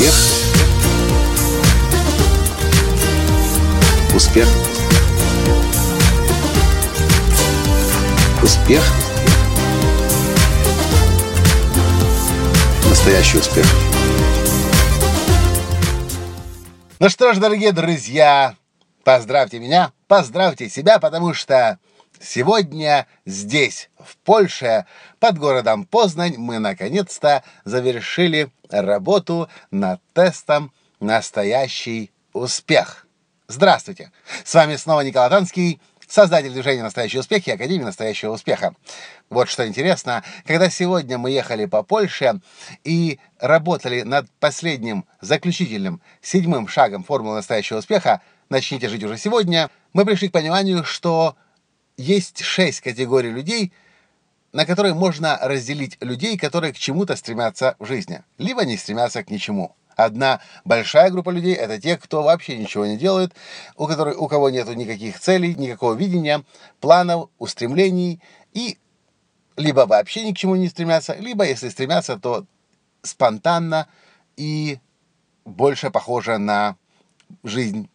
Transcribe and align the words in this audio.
Успех. 0.00 0.14
Успех. 4.14 4.48
Успех. 8.42 8.82
Настоящий 12.88 13.36
успех. 13.36 13.66
Ну 16.98 17.08
что 17.10 17.34
ж, 17.34 17.36
дорогие 17.36 17.72
друзья, 17.72 18.54
поздравьте 19.04 19.58
меня, 19.58 19.92
поздравьте 20.08 20.70
себя, 20.70 20.98
потому 20.98 21.34
что 21.34 21.78
сегодня 22.20 23.06
здесь, 23.24 23.90
в 23.98 24.16
Польше, 24.18 24.86
под 25.18 25.38
городом 25.38 25.84
Познань, 25.84 26.36
мы 26.36 26.58
наконец-то 26.58 27.42
завершили 27.64 28.50
работу 28.68 29.48
над 29.70 30.00
тестом 30.12 30.72
«Настоящий 31.00 32.12
успех». 32.32 33.06
Здравствуйте! 33.48 34.12
С 34.44 34.54
вами 34.54 34.76
снова 34.76 35.00
Николай 35.00 35.28
Танский, 35.30 35.80
создатель 36.06 36.52
движения 36.52 36.82
«Настоящий 36.82 37.18
успех» 37.18 37.46
и 37.48 37.52
Академии 37.52 37.84
«Настоящего 37.84 38.32
успеха». 38.32 38.74
Вот 39.28 39.48
что 39.48 39.66
интересно, 39.66 40.22
когда 40.46 40.70
сегодня 40.70 41.18
мы 41.18 41.30
ехали 41.30 41.64
по 41.64 41.82
Польше 41.82 42.40
и 42.84 43.18
работали 43.40 44.02
над 44.02 44.30
последним, 44.38 45.04
заключительным, 45.20 46.00
седьмым 46.20 46.68
шагом 46.68 47.02
формулы 47.02 47.36
«Настоящего 47.36 47.78
успеха», 47.78 48.20
«Начните 48.50 48.88
жить 48.88 49.04
уже 49.04 49.16
сегодня», 49.16 49.70
мы 49.92 50.04
пришли 50.04 50.28
к 50.28 50.32
пониманию, 50.32 50.84
что 50.84 51.36
есть 52.00 52.42
шесть 52.42 52.80
категорий 52.80 53.30
людей, 53.30 53.72
на 54.52 54.64
которые 54.64 54.94
можно 54.94 55.38
разделить 55.40 55.98
людей, 56.00 56.38
которые 56.38 56.72
к 56.72 56.78
чему-то 56.78 57.14
стремятся 57.14 57.76
в 57.78 57.84
жизни, 57.84 58.24
либо 58.38 58.64
не 58.64 58.76
стремятся 58.76 59.22
к 59.22 59.30
ничему. 59.30 59.76
Одна 59.96 60.40
большая 60.64 61.10
группа 61.10 61.28
людей– 61.30 61.54
это 61.54 61.78
те, 61.78 61.98
кто 61.98 62.22
вообще 62.22 62.56
ничего 62.56 62.86
не 62.86 62.96
делает, 62.96 63.34
у, 63.76 63.86
которых, 63.86 64.20
у 64.20 64.28
кого 64.28 64.48
нет 64.48 64.66
никаких 64.74 65.20
целей, 65.20 65.54
никакого 65.54 65.94
видения, 65.94 66.42
планов, 66.80 67.28
устремлений, 67.38 68.20
и 68.54 68.78
либо 69.56 69.84
вообще 69.86 70.24
ни 70.24 70.32
к 70.32 70.38
чему 70.38 70.56
не 70.56 70.68
стремятся, 70.68 71.14
либо, 71.14 71.44
если 71.44 71.68
стремятся, 71.68 72.18
то 72.18 72.46
спонтанно 73.02 73.88
и 74.36 74.78
больше 75.44 75.90
похоже 75.90 76.38
на 76.38 76.76
жизнь 77.44 77.90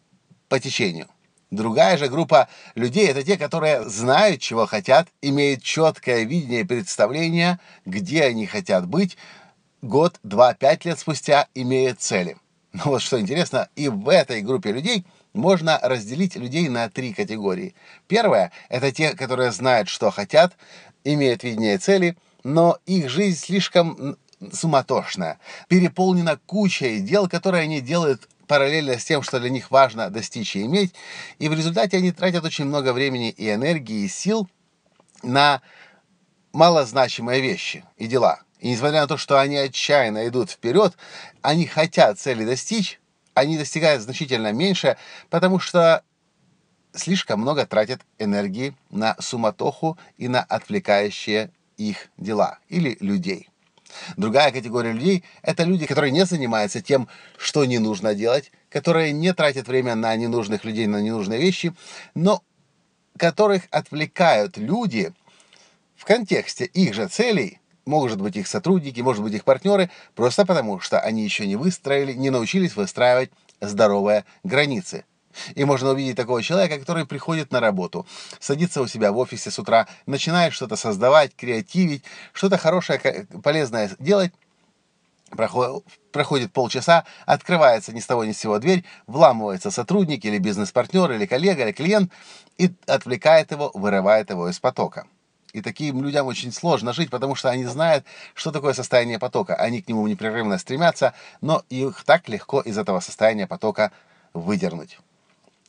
по 0.48 0.60
течению. 0.60 1.08
Другая 1.50 1.96
же 1.96 2.08
группа 2.08 2.48
людей– 2.74 3.06
это 3.08 3.22
те, 3.22 3.36
которые 3.36 3.88
знают, 3.88 4.40
чего 4.40 4.66
хотят, 4.66 5.08
имеют 5.22 5.62
четкое 5.62 6.24
видение 6.24 6.62
и 6.62 6.64
представление, 6.64 7.60
где 7.84 8.24
они 8.24 8.46
хотят 8.46 8.88
быть, 8.88 9.16
год, 9.80 10.18
два, 10.24 10.54
пять 10.54 10.84
лет 10.84 10.98
спустя 10.98 11.46
имея 11.54 11.94
цели. 11.94 12.36
Но 12.72 12.82
вот 12.86 13.02
что 13.02 13.20
интересно, 13.20 13.68
и 13.76 13.88
в 13.88 14.08
этой 14.08 14.42
группе 14.42 14.72
людей 14.72 15.06
можно 15.34 15.78
разделить 15.82 16.34
людей 16.34 16.68
на 16.68 16.90
три 16.90 17.12
категории. 17.14 17.74
Первая– 18.08 18.50
это 18.68 18.90
те, 18.90 19.14
которые 19.14 19.52
знают, 19.52 19.88
что 19.88 20.10
хотят, 20.10 20.56
имеют 21.04 21.44
видение 21.44 21.78
цели, 21.78 22.16
но 22.42 22.78
их 22.86 23.08
жизнь 23.08 23.38
слишком 23.38 24.16
суматошная, 24.52 25.38
переполнена 25.68 26.38
кучей 26.46 27.00
дел, 27.00 27.28
которые 27.28 27.62
они 27.62 27.80
делают 27.80 28.28
параллельно 28.46 28.98
с 28.98 29.04
тем, 29.04 29.22
что 29.22 29.40
для 29.40 29.50
них 29.50 29.70
важно 29.70 30.10
достичь 30.10 30.56
и 30.56 30.62
иметь, 30.62 30.94
и 31.38 31.48
в 31.48 31.54
результате 31.54 31.96
они 31.98 32.12
тратят 32.12 32.44
очень 32.44 32.64
много 32.64 32.92
времени 32.92 33.30
и 33.30 33.52
энергии, 33.52 34.04
и 34.04 34.08
сил 34.08 34.48
на 35.22 35.62
малозначимые 36.52 37.40
вещи 37.40 37.84
и 37.96 38.06
дела. 38.06 38.40
И 38.60 38.70
несмотря 38.70 39.02
на 39.02 39.06
то, 39.06 39.16
что 39.16 39.38
они 39.38 39.56
отчаянно 39.56 40.26
идут 40.28 40.50
вперед, 40.50 40.96
они 41.42 41.66
хотят 41.66 42.18
цели 42.18 42.44
достичь, 42.44 43.00
они 43.34 43.58
достигают 43.58 44.02
значительно 44.02 44.52
меньше, 44.52 44.96
потому 45.28 45.58
что 45.58 46.02
слишком 46.94 47.40
много 47.40 47.66
тратят 47.66 48.00
энергии 48.18 48.74
на 48.90 49.14
суматоху 49.20 49.98
и 50.16 50.28
на 50.28 50.42
отвлекающие 50.42 51.50
их 51.76 52.08
дела 52.16 52.58
или 52.68 52.96
людей. 53.00 53.50
Другая 54.16 54.52
категория 54.52 54.92
людей– 54.92 55.24
это 55.42 55.64
люди, 55.64 55.86
которые 55.86 56.10
не 56.10 56.24
занимаются 56.24 56.82
тем, 56.82 57.08
что 57.36 57.64
не 57.64 57.78
нужно 57.78 58.14
делать, 58.14 58.52
которые 58.68 59.12
не 59.12 59.32
тратят 59.32 59.68
время 59.68 59.94
на 59.94 60.14
ненужных 60.16 60.64
людей, 60.64 60.86
на 60.86 61.00
ненужные 61.00 61.40
вещи, 61.40 61.74
но 62.14 62.42
которых 63.16 63.62
отвлекают 63.70 64.56
люди 64.56 65.12
в 65.96 66.04
контексте 66.04 66.64
их 66.66 66.94
же 66.94 67.08
целей, 67.08 67.60
может 67.84 68.20
быть 68.20 68.36
их 68.36 68.46
сотрудники, 68.46 69.00
может 69.00 69.22
быть 69.22 69.34
их 69.34 69.44
партнеры, 69.44 69.90
просто 70.14 70.44
потому 70.44 70.80
что 70.80 71.00
они 71.00 71.24
еще 71.24 71.46
не 71.46 71.56
выстроили, 71.56 72.12
не 72.12 72.30
научились 72.30 72.76
выстраивать 72.76 73.30
здоровые 73.60 74.24
границы– 74.42 75.04
и 75.54 75.64
можно 75.64 75.90
увидеть 75.90 76.16
такого 76.16 76.42
человека, 76.42 76.78
который 76.78 77.06
приходит 77.06 77.52
на 77.52 77.60
работу, 77.60 78.06
садится 78.40 78.82
у 78.82 78.86
себя 78.86 79.12
в 79.12 79.18
офисе 79.18 79.50
с 79.50 79.58
утра, 79.58 79.86
начинает 80.06 80.52
что-то 80.52 80.76
создавать, 80.76 81.34
креативить, 81.34 82.04
что-то 82.32 82.58
хорошее, 82.58 83.26
полезное 83.42 83.90
делать, 83.98 84.32
проходит 86.12 86.52
полчаса, 86.52 87.04
открывается 87.26 87.92
ни 87.92 88.00
с 88.00 88.06
того 88.06 88.24
ни 88.24 88.32
с 88.32 88.38
сего 88.38 88.58
дверь, 88.58 88.84
вламывается 89.06 89.70
сотрудник 89.70 90.24
или 90.24 90.38
бизнес-партнер, 90.38 91.12
или 91.12 91.26
коллега, 91.26 91.64
или 91.64 91.72
клиент 91.72 92.12
и 92.58 92.72
отвлекает 92.86 93.50
его, 93.50 93.70
вырывает 93.74 94.30
его 94.30 94.48
из 94.48 94.58
потока. 94.60 95.06
И 95.52 95.62
таким 95.62 96.02
людям 96.02 96.26
очень 96.26 96.52
сложно 96.52 96.92
жить, 96.92 97.10
потому 97.10 97.34
что 97.34 97.48
они 97.48 97.64
знают, 97.64 98.04
что 98.34 98.52
такое 98.52 98.74
состояние 98.74 99.18
потока. 99.18 99.54
Они 99.54 99.80
к 99.80 99.88
нему 99.88 100.06
непрерывно 100.06 100.58
стремятся, 100.58 101.14
но 101.40 101.62
их 101.70 102.04
так 102.04 102.28
легко 102.28 102.60
из 102.60 102.76
этого 102.76 103.00
состояния 103.00 103.46
потока 103.46 103.90
выдернуть. 104.34 104.98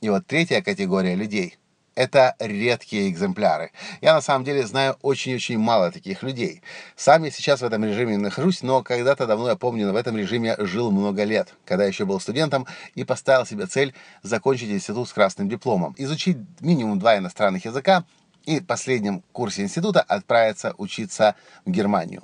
И 0.01 0.09
вот 0.09 0.27
третья 0.27 0.61
категория 0.61 1.15
людей– 1.15 1.57
это 1.95 2.35
редкие 2.37 3.09
экземпляры. 3.09 3.71
Я 4.01 4.13
на 4.13 4.21
самом 4.21 4.45
деле 4.45 4.67
знаю 4.67 4.95
очень-очень 5.01 5.57
мало 5.57 5.91
таких 5.91 6.21
людей. 6.21 6.61
Сам 6.95 7.23
я 7.23 7.31
сейчас 7.31 7.61
в 7.61 7.65
этом 7.65 7.83
режиме 7.83 8.17
нахожусь, 8.17 8.61
но 8.61 8.83
когда-то 8.83 9.25
давно, 9.25 9.49
я 9.49 9.55
помню, 9.55 9.91
в 9.91 9.95
этом 9.95 10.15
режиме 10.15 10.55
жил 10.59 10.91
много 10.91 11.23
лет, 11.23 11.55
когда 11.65 11.85
еще 11.85 12.05
был 12.05 12.19
студентом 12.19 12.67
и 12.93 13.03
поставил 13.03 13.47
себе 13.47 13.65
цель 13.65 13.95
закончить 14.21 14.69
институт 14.69 15.09
с 15.09 15.13
красным 15.13 15.49
дипломом, 15.49 15.95
изучить 15.97 16.37
минимум 16.59 16.99
два 16.99 17.17
иностранных 17.17 17.65
языка 17.65 18.05
и 18.45 18.59
в 18.59 18.65
последнем 18.67 19.23
курсе 19.31 19.63
института 19.63 20.01
отправиться 20.01 20.75
учиться 20.77 21.35
в 21.65 21.71
Германию. 21.71 22.23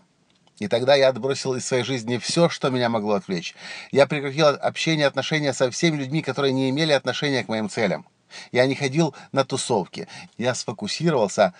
И 0.59 0.67
тогда 0.67 0.95
я 0.95 1.09
отбросил 1.09 1.55
из 1.55 1.65
своей 1.65 1.83
жизни 1.83 2.17
все, 2.17 2.49
что 2.49 2.69
меня 2.69 2.89
могло 2.89 3.13
отвлечь. 3.13 3.55
Я 3.91 4.05
прекратил 4.07 4.47
общение, 4.47 5.07
отношения 5.07 5.53
со 5.53 5.71
всеми 5.71 5.97
людьми, 5.97 6.21
которые 6.21 6.53
не 6.53 6.69
имели 6.69 6.91
отношения 6.91 7.43
к 7.43 7.49
моим 7.49 7.69
целям. 7.69 8.05
Я 8.51 8.65
не 8.65 8.75
ходил 8.75 9.15
на 9.31 9.45
тусовки. 9.45 10.07
Я 10.37 10.55
сфокусировался 10.55 11.53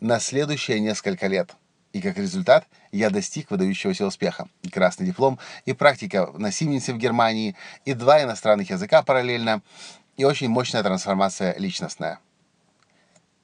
на 0.00 0.20
следующие 0.20 0.80
несколько 0.80 1.26
лет. 1.26 1.54
И 1.92 2.00
как 2.00 2.18
результат 2.18 2.66
я 2.92 3.10
достиг 3.10 3.50
выдающегося 3.50 4.06
успеха. 4.06 4.48
И 4.62 4.68
красный 4.68 5.06
диплом, 5.06 5.38
и 5.64 5.72
практика 5.72 6.30
на 6.34 6.52
Сименсе 6.52 6.92
в 6.92 6.98
Германии, 6.98 7.56
и 7.84 7.94
два 7.94 8.22
иностранных 8.22 8.70
языка 8.70 9.02
параллельно, 9.02 9.62
и 10.16 10.24
очень 10.24 10.48
мощная 10.48 10.82
трансформация 10.82 11.54
личностная. 11.58 12.18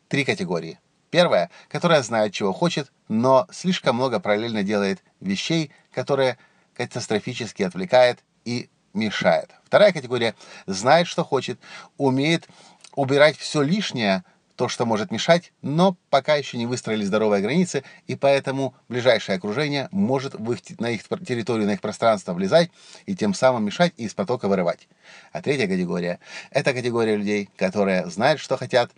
Три 0.09 0.25
категории. 0.25 0.79
Первая, 1.15 1.49
которая 1.69 2.03
знает, 2.03 2.33
чего 2.33 2.53
хочет, 2.53 2.91
но 3.07 3.47
слишком 3.53 3.95
много 3.95 4.19
параллельно 4.19 4.65
делает 4.65 5.01
вещей, 5.21 5.71
которые 5.93 6.39
катастрофически 6.75 7.63
отвлекает 7.63 8.19
и 8.45 8.69
мешает. 8.95 9.53
Вторая 9.65 9.93
категория 9.93 10.35
знает, 10.67 11.07
что 11.07 11.23
хочет, 11.23 11.61
умеет 11.99 12.49
убирать 12.97 13.37
все 13.37 13.63
лишнее, 13.63 14.25
то, 14.57 14.67
что 14.67 14.87
может 14.87 15.13
мешать, 15.13 15.53
но 15.63 15.97
пока 16.11 16.35
еще 16.35 16.59
не 16.59 16.67
выстроили 16.67 17.05
здоровые 17.05 17.43
границы, 17.43 17.85
и 18.09 18.17
поэтому 18.17 18.75
ближайшее 18.89 19.37
окружение 19.37 19.89
может 19.93 20.35
в 20.35 20.57
на 20.81 20.91
их 20.91 21.05
территорию, 21.25 21.69
на 21.69 21.75
их 21.75 21.81
пространство 21.81 22.35
влезать 22.35 22.73
и 23.07 23.15
тем 23.15 23.35
самым 23.35 23.65
мешать 23.65 23.93
и 23.97 24.07
из 24.07 24.15
потока 24.15 24.49
вырывать. 24.49 24.89
А 25.31 25.41
третья 25.43 25.69
категория– 25.69 26.19
это 26.51 26.73
категория 26.73 27.15
людей, 27.15 27.51
которые 27.57 28.05
знают, 28.11 28.41
что 28.41 28.57
хотят, 28.57 28.91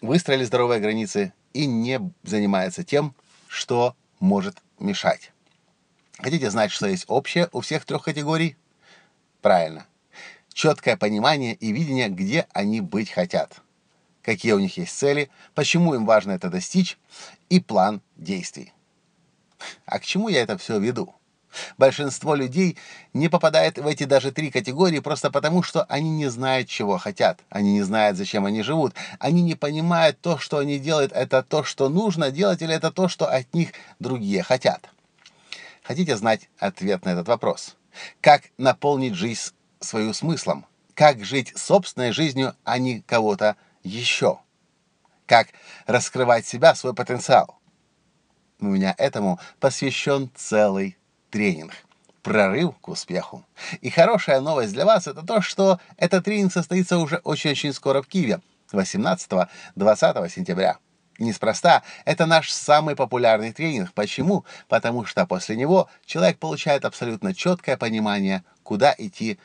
выстроили 0.00 0.42
здоровые 0.42 0.80
границы 0.80 1.32
и 1.54 1.66
не 1.66 2.00
занимается 2.22 2.84
тем, 2.84 3.14
что 3.48 3.96
может 4.20 4.56
мешать. 4.78 5.32
Хотите 6.18 6.50
знать, 6.50 6.70
что 6.70 6.86
есть 6.86 7.06
общее 7.08 7.48
у 7.52 7.60
всех 7.60 7.84
трех 7.86 8.02
категорий? 8.04 8.56
Правильно. 9.40 9.86
Четкое 10.52 10.96
понимание 10.96 11.54
и 11.54 11.72
видение, 11.72 12.08
где 12.08 12.46
они 12.52 12.80
быть 12.80 13.10
хотят. 13.10 13.60
Какие 14.22 14.52
у 14.52 14.58
них 14.58 14.76
есть 14.76 14.96
цели, 14.96 15.30
почему 15.54 15.94
им 15.94 16.06
важно 16.06 16.32
это 16.32 16.48
достичь 16.48 16.98
и 17.48 17.60
план 17.60 18.00
действий. 18.16 18.72
А 19.84 19.98
к 19.98 20.04
чему 20.04 20.28
я 20.28 20.42
это 20.42 20.56
все 20.58 20.78
веду? 20.78 21.14
Большинство 21.78 22.34
людей 22.34 22.76
не 23.12 23.28
попадает 23.28 23.78
в 23.78 23.86
эти 23.86 24.04
даже 24.04 24.32
три 24.32 24.50
категории 24.50 24.98
просто 24.98 25.30
потому, 25.30 25.62
что 25.62 25.84
они 25.84 26.10
не 26.10 26.28
знают, 26.28 26.68
чего 26.68 26.98
хотят. 26.98 27.40
Они 27.50 27.72
не 27.72 27.82
знают, 27.82 28.16
зачем 28.16 28.46
они 28.46 28.62
живут. 28.62 28.94
Они 29.18 29.42
не 29.42 29.54
понимают 29.54 30.20
то, 30.20 30.38
что 30.38 30.58
они 30.58 30.78
делают, 30.78 31.12
это 31.12 31.42
то, 31.42 31.64
что 31.64 31.88
нужно 31.88 32.30
делать, 32.30 32.62
или 32.62 32.74
это 32.74 32.90
то, 32.90 33.08
что 33.08 33.26
от 33.26 33.52
них 33.54 33.70
другие 33.98 34.42
хотят. 34.42 34.88
Хотите 35.82 36.16
знать 36.16 36.48
ответ 36.58 37.04
на 37.04 37.10
этот 37.10 37.28
вопрос? 37.28 37.76
как 38.20 38.42
наполнить 38.58 39.14
жизнь 39.14 39.52
свою 39.80 40.12
смыслом, 40.12 40.66
как 40.94 41.24
жить 41.24 41.52
собственной 41.56 42.12
жизнью, 42.12 42.54
а 42.64 42.78
не 42.78 43.00
кого-то 43.00 43.56
еще, 43.82 44.38
как 45.26 45.48
раскрывать 45.86 46.46
себя, 46.46 46.74
свой 46.74 46.94
потенциал. 46.94 47.58
У 48.60 48.66
меня 48.66 48.94
этому 48.96 49.40
посвящен 49.60 50.30
целый 50.34 50.96
тренинг 51.34 51.72
прорыв 52.22 52.78
к 52.80 52.88
успеху. 52.88 53.44
И 53.80 53.90
хорошая 53.90 54.40
новость 54.40 54.72
для 54.72 54.86
вас 54.86 55.08
это 55.08 55.26
то, 55.26 55.40
что 55.40 55.80
этот 55.96 56.24
тренинг 56.24 56.52
состоится 56.52 56.98
уже 56.98 57.16
очень-очень 57.24 57.72
скоро 57.72 58.02
в 58.02 58.06
Киеве, 58.06 58.40
18-20 58.72 59.48
сентября. 60.30 60.78
Неспроста, 61.18 61.82
это 62.04 62.26
наш 62.26 62.52
самый 62.52 62.94
популярный 62.94 63.52
тренинг. 63.52 63.92
Почему? 63.94 64.44
Потому 64.68 65.04
что 65.04 65.26
после 65.26 65.56
него 65.56 65.88
человек 66.06 66.38
получает 66.38 66.84
абсолютно 66.84 67.34
четкое 67.34 67.76
понимание, 67.76 68.44
куда 68.62 68.94
идти, 68.96 69.40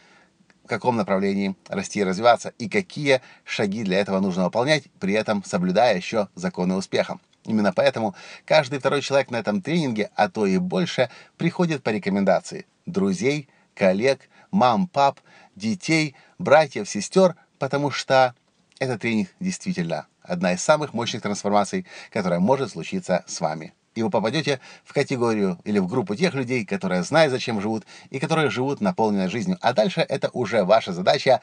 в 0.64 0.68
каком 0.68 0.96
направлении 0.96 1.56
расти 1.70 2.02
и 2.02 2.04
развиваться, 2.04 2.54
и 2.60 2.70
какие 2.70 3.22
шаги 3.46 3.84
для 3.84 4.00
этого 4.00 4.20
нужно 4.20 4.44
выполнять, 4.44 4.84
при 5.00 5.16
этом 5.16 5.44
соблюдая 5.44 5.98
еще 5.98 6.28
законы 6.36 6.76
успеха. 6.76 7.18
Именно 7.50 7.74
поэтому 7.74 8.14
каждый 8.46 8.78
второй 8.78 9.02
человек 9.02 9.32
на 9.32 9.38
этом 9.38 9.64
тренинге, 9.64 10.12
а 10.16 10.30
то 10.30 10.46
и 10.46 10.60
больше, 10.60 11.10
приходит 11.36 11.82
по 11.82 11.90
рекомендации 11.90 12.68
друзей, 12.86 13.50
коллег, 13.74 14.30
мам, 14.52 14.86
пап, 14.88 15.20
детей, 15.56 16.16
братьев, 16.38 16.88
сестер, 16.88 17.36
потому 17.58 17.90
что 17.90 18.36
этот 18.78 19.02
тренинг 19.02 19.30
действительно 19.40 20.06
одна 20.22 20.54
из 20.54 20.62
самых 20.62 20.94
мощных 20.94 21.24
трансформаций, 21.24 21.88
которая 22.12 22.40
может 22.40 22.70
случиться 22.70 23.24
с 23.26 23.42
вами. 23.42 23.74
И 23.96 24.04
вы 24.04 24.12
попадете 24.12 24.60
в 24.84 24.94
категорию 24.94 25.58
или 25.64 25.80
в 25.80 25.88
группу 25.88 26.14
тех 26.14 26.36
людей, 26.36 26.64
которые 26.66 27.02
знают, 27.02 27.32
зачем 27.32 27.60
живут, 27.62 27.84
и 28.12 28.20
которые 28.20 28.52
живут 28.52 28.80
наполненной 28.80 29.28
жизнью. 29.28 29.58
А 29.62 29.74
дальше 29.74 30.02
это 30.02 30.30
уже 30.34 30.64
ваша 30.64 30.94
задача 30.94 31.42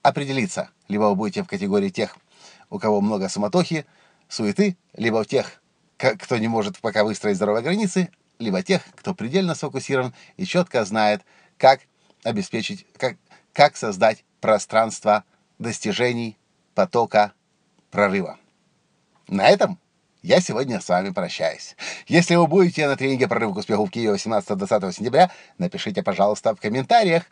определиться. 0.00 0.70
Либо 0.88 1.02
вы 1.02 1.16
будете 1.16 1.42
в 1.42 1.46
категории 1.46 1.90
тех, 1.90 2.16
у 2.70 2.78
кого 2.78 3.02
много 3.02 3.28
суматохи, 3.28 3.84
суеты, 4.34 4.76
либо 4.94 5.22
в 5.22 5.26
тех, 5.26 5.62
кто 5.96 6.36
не 6.36 6.48
может 6.48 6.78
пока 6.80 7.04
выстроить 7.04 7.36
здоровые 7.36 7.62
границы, 7.62 8.10
либо 8.38 8.62
тех, 8.62 8.82
кто 8.94 9.14
предельно 9.14 9.54
сфокусирован 9.54 10.14
и 10.36 10.44
четко 10.44 10.84
знает, 10.84 11.22
как 11.56 11.80
обеспечить, 12.24 12.86
как, 12.96 13.16
как 13.52 13.76
создать 13.76 14.24
пространство 14.40 15.24
достижений, 15.58 16.36
потока, 16.74 17.32
прорыва. 17.90 18.38
На 19.28 19.48
этом 19.48 19.78
я 20.22 20.40
сегодня 20.40 20.80
с 20.80 20.88
вами 20.88 21.10
прощаюсь. 21.10 21.76
Если 22.06 22.34
вы 22.34 22.46
будете 22.46 22.88
на 22.88 22.96
тренинге 22.96 23.28
«Прорыв 23.28 23.54
к 23.54 23.58
успеху» 23.58 23.84
в 23.84 23.90
Киеве 23.90 24.14
18-20 24.14 24.92
сентября, 24.92 25.30
напишите, 25.58 26.02
пожалуйста, 26.02 26.54
в 26.54 26.60
комментариях, 26.60 27.24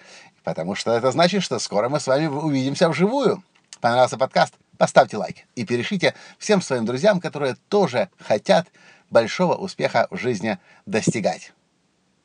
потому 0.44 0.74
что 0.74 0.92
это 0.92 1.10
значит, 1.10 1.42
что 1.42 1.58
скоро 1.58 1.88
мы 1.88 2.00
с 2.00 2.06
вами 2.06 2.26
увидимся 2.26 2.88
вживую. 2.88 3.42
Понравился 3.80 4.18
подкаст? 4.18 4.54
Поставьте 4.82 5.16
лайк 5.16 5.36
и 5.54 5.64
перешлите 5.64 6.12
всем 6.40 6.60
своим 6.60 6.84
друзьям, 6.84 7.20
которые 7.20 7.54
тоже 7.68 8.08
хотят 8.18 8.66
большого 9.10 9.54
успеха 9.54 10.08
в 10.10 10.18
жизни 10.18 10.58
достигать. 10.86 11.52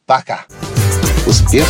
Пока! 0.08 0.44
Успех! 1.28 1.68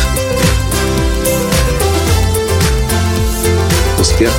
Успех! 3.98 4.32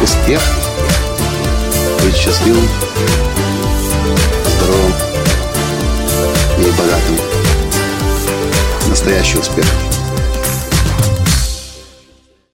Успех! 0.00 0.42
Быть 2.04 2.14
счастливым, 2.14 2.68
здоровым 4.46 4.92
и 6.58 6.70
богатым. 6.78 7.18
Настоящий 8.88 9.38
успех! 9.38 9.66